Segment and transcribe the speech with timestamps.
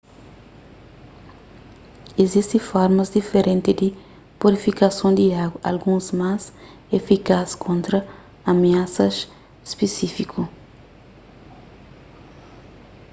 [2.23, 3.87] izisti formas diferenti di
[4.39, 6.41] purifikason di agu alguns más
[6.97, 7.99] efikaz kontra
[8.51, 9.15] amiasas
[9.71, 10.41] spisífiku